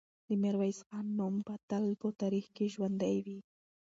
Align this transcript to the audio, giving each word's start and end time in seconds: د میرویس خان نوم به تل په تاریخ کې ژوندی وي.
د 0.27 0.29
میرویس 0.43 0.79
خان 0.87 1.05
نوم 1.19 1.35
به 1.45 1.55
تل 1.69 1.85
په 2.01 2.07
تاریخ 2.21 2.45
کې 2.55 2.65
ژوندی 2.73 3.15
وي. 3.25 3.39